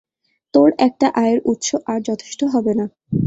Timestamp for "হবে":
2.53-2.73